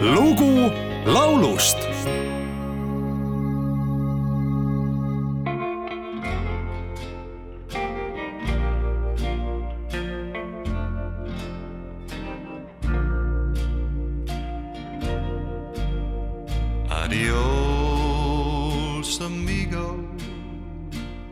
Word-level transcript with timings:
lugu 0.00 0.70
laulust 1.06 1.78
Adios, 17.88 19.20
amigo. 19.20 20.04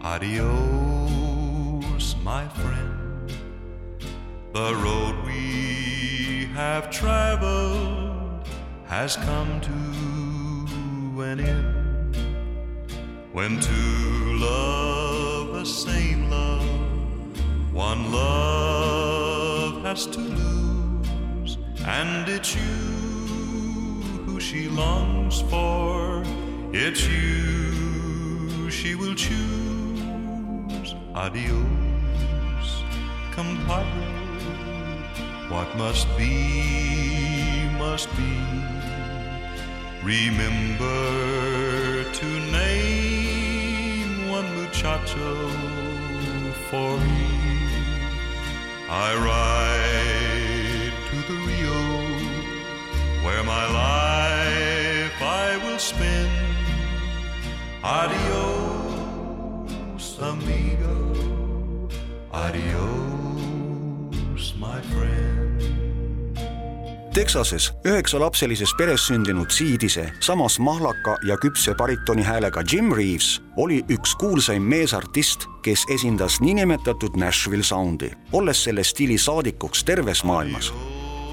Adios, 0.02 1.36
my 2.24 2.48
friend. 2.48 3.30
The 4.52 4.74
road 4.74 5.16
we 5.26 6.48
have 6.54 6.90
traveled 6.90 7.95
has 8.86 9.16
come 9.16 9.60
to 9.60 11.22
an 11.22 11.40
end. 11.40 12.16
When 13.32 13.60
two 13.60 14.38
love 14.38 15.54
the 15.54 15.66
same 15.66 16.30
love, 16.30 16.64
one 17.72 18.12
love 18.12 19.82
has 19.82 20.06
to 20.06 20.20
lose, 20.20 21.58
and 21.84 22.28
it's 22.28 22.54
you 22.54 22.62
who 24.24 24.40
she 24.40 24.68
longs 24.68 25.42
for. 25.42 26.22
It's 26.72 27.06
you 27.06 28.70
she 28.70 28.94
will 28.94 29.14
choose. 29.14 30.94
Adios, 31.14 32.68
compadre. 33.32 34.26
What 35.48 35.76
must 35.76 36.08
be, 36.18 37.65
must 37.78 38.08
be. 38.16 38.34
Remember 40.02 42.04
to 42.20 42.26
name 42.52 44.30
one 44.30 44.48
muchacho 44.56 45.48
for 46.70 46.98
me. 46.98 47.26
I 48.88 49.14
ride 49.30 50.94
to 51.10 51.16
the 51.30 51.38
Rio 51.48 51.82
where 53.24 53.44
my 53.44 53.64
life 53.84 55.16
I 55.20 55.48
will 55.64 55.78
spend. 55.78 56.30
Adios, 57.82 59.26
amigo. 60.20 60.96
Adios, 62.32 63.15
Texases 67.16 67.70
üheksalapselises 67.88 68.74
peres 68.76 69.06
sündinud 69.08 69.48
siidise, 69.48 70.02
samas 70.20 70.58
mahlaka 70.60 71.14
ja 71.24 71.38
küpse 71.40 71.72
baritoni 71.74 72.22
häälega 72.22 72.60
Jim 72.72 72.92
Reeves 72.92 73.40
oli 73.56 73.78
üks 73.88 74.12
kuulsaim 74.20 74.66
meesartist, 74.68 75.48
kes 75.64 75.86
esindas 75.94 76.36
niinimetatud 76.44 77.16
Nashville 77.16 77.64
Soundi, 77.64 78.10
olles 78.32 78.60
selle 78.68 78.84
stiili 78.84 79.16
saadikuks 79.18 79.84
terves 79.84 80.24
maailmas 80.28 80.72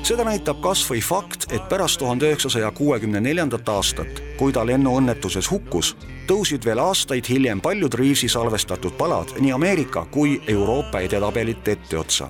seda 0.03 0.25
näitab 0.27 0.59
kas 0.63 0.83
või 0.89 0.99
fakt, 1.03 1.45
et 1.55 1.63
pärast 1.71 1.99
tuhande 2.01 2.27
üheksasaja 2.27 2.71
kuuekümne 2.75 3.21
neljandat 3.23 3.69
aastat, 3.69 4.19
kui 4.37 4.51
ta 4.53 4.65
lennuõnnetuses 4.67 5.47
hukkus, 5.51 5.93
tõusid 6.27 6.65
veel 6.65 6.81
aastaid 6.83 7.27
hiljem 7.29 7.61
paljud 7.63 7.93
Reavesi 7.93 8.27
salvestatud 8.29 8.97
palad 8.99 9.31
nii 9.39 9.53
Ameerika 9.55 10.05
kui 10.11 10.41
Euroopa 10.47 10.99
edetabelite 10.99 11.71
etteotsa. 11.71 12.29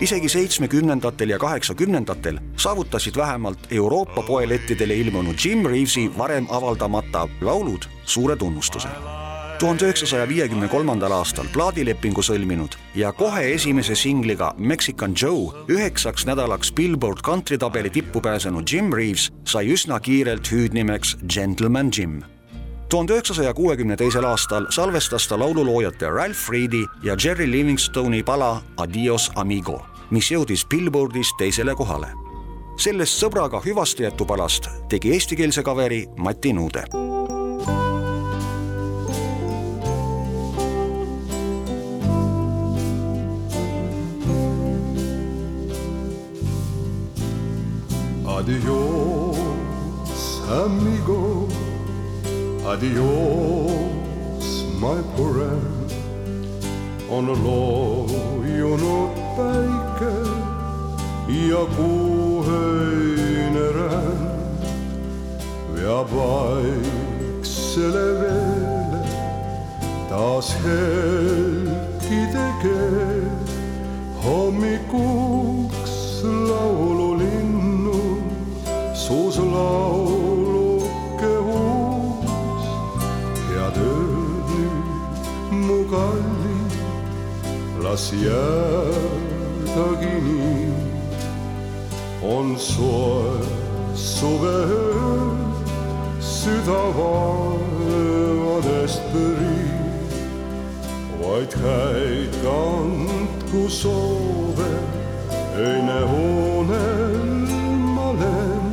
isegi 0.00 0.28
seitsmekümnendatel 0.28 1.28
ja 1.28 1.38
kaheksakümnendatel 1.38 2.38
saavutasid 2.56 3.16
vähemalt 3.16 3.58
Euroopa 3.70 4.22
poelettidele 4.22 4.94
ilmunud 4.94 5.34
Jim 5.44 5.66
Reavesi 5.66 6.10
varem 6.18 6.46
avaldamata 6.50 7.28
laulud 7.40 7.84
suure 8.04 8.36
tunnustuse 8.36 8.88
tuhande 9.60 9.84
üheksasaja 9.84 10.24
viiekümne 10.28 10.68
kolmandal 10.72 11.12
aastal 11.12 11.48
plaadilepingu 11.52 12.22
sõlminud 12.24 12.78
ja 12.96 13.10
kohe 13.12 13.42
esimese 13.52 13.92
singliga 13.98 14.54
Mexican 14.56 15.12
Joe 15.12 15.52
üheksaks 15.68 16.24
nädalaks 16.24 16.72
Billboard 16.72 17.20
kantritabeli 17.22 17.90
tippu 17.90 18.22
pääsenud 18.24 18.64
Jim 18.72 18.88
Reeves 18.92 19.28
sai 19.44 19.68
üsna 19.74 20.00
kiirelt 20.00 20.48
hüüdnimeks 20.52 21.16
Gentleman 21.34 21.90
Jim. 21.98 22.22
tuhande 22.88 23.12
üheksasaja 23.12 23.54
kuuekümne 23.54 23.96
teisel 23.96 24.24
aastal 24.24 24.66
salvestas 24.70 25.28
ta 25.28 25.38
laululoojate 25.38 26.08
Ralph 26.08 26.50
Reedi 26.50 26.84
ja 27.02 27.16
Jerry 27.24 27.52
Livingstone'i 27.52 28.22
pala 28.22 28.62
Adios 28.76 29.30
amigo, 29.34 29.82
mis 30.10 30.32
jõudis 30.32 30.66
Billboardis 30.68 31.34
teisele 31.38 31.74
kohale. 31.74 32.08
sellest 32.78 33.20
sõbraga 33.22 33.60
hüvastijätu 33.60 34.24
palast 34.24 34.68
tegi 34.88 35.12
eestikeelse 35.12 35.62
kaveri 35.62 36.06
Mati 36.16 36.52
Nuude 36.52 37.19
amigo. 50.64 51.48
Adios, 52.72 54.46
my 54.80 54.98
friend. 55.16 55.80
on 57.10 57.26
loojunud 57.26 59.10
päike 59.36 60.14
ja 61.48 61.62
kuuhöine 61.76 63.66
ränd 63.76 64.62
veab 65.74 66.08
vaiksele 66.14 68.06
veele 68.20 69.02
taas 70.08 70.48
helkide 70.64 72.46
keel 72.62 73.28
hommikuks 74.24 75.96
laululinnu 76.50 78.00
suus 78.94 79.38
lauluke 79.38 79.99
mu 85.90 85.96
kallid, 85.96 86.72
las 87.82 88.12
jäädagi 88.12 90.14
nii. 90.22 90.70
on 92.22 92.58
soe 92.58 93.40
suveöö, 93.94 95.34
süda 96.20 96.82
vaevadest 96.96 99.02
pürib, 99.12 100.10
vaid 101.22 101.52
häid 101.62 102.32
kandku 102.44 103.68
soove, 103.68 104.72
öine 105.56 106.00
unel 106.04 107.48
ma 107.94 108.08
len. 108.20 108.64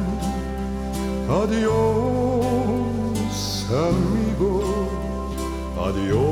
Adios, 1.42 3.42
amigo, 3.88 4.56
adios, 5.86 6.27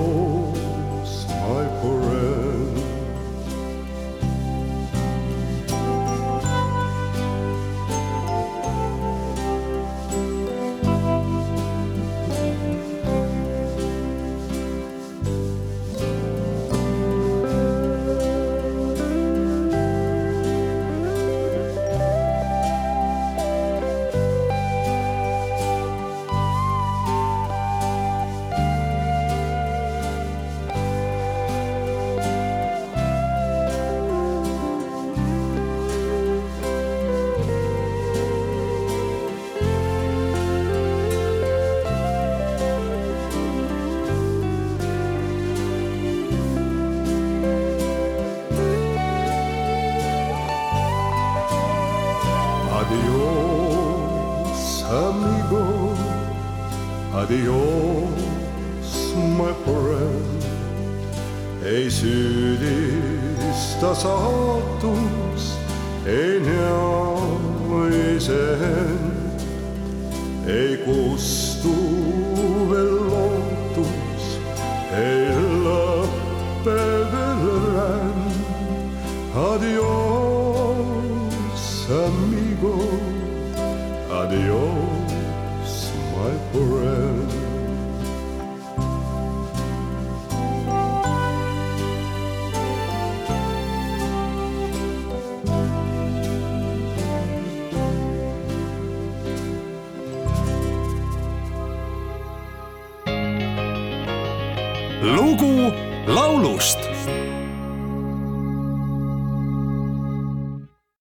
Adios, 57.36 58.92
my 59.38 59.52
friend. 59.66 60.42
ei 61.66 61.92
süüdista 61.92 63.96
saatus, 63.96 65.58
ei 66.06 66.40
näe 66.40 68.16
iseend. 68.16 69.42
ei 70.48 70.78
kustu 70.86 71.76
veel 72.72 72.96
lootus, 73.10 74.26
ei 74.96 75.28
lõppe 75.66 76.80
veel 77.12 77.44
ränd. 77.76 78.36
Adios, 79.52 80.84
amigo, 82.06 82.78
adios, 84.24 85.74
my 86.16 86.34
friend. 86.54 87.05
Lugu 105.14 105.72
laulust 106.08 106.80